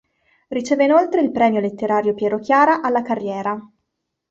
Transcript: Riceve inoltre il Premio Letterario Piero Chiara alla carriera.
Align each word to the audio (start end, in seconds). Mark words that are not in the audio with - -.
Riceve 0.47 0.85
inoltre 0.85 1.21
il 1.21 1.31
Premio 1.31 1.59
Letterario 1.59 2.15
Piero 2.15 2.39
Chiara 2.39 2.81
alla 2.81 3.03
carriera. 3.03 3.55